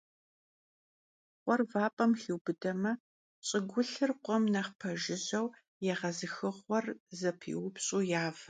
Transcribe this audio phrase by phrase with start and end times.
[1.43, 2.93] Khuer vap'em xiubıdeme,
[3.47, 5.47] ş'ıgulhır khuem nexh pejjıjeu,
[5.85, 6.85] yêğezıxığuer
[7.19, 8.39] zepiupş'u yave.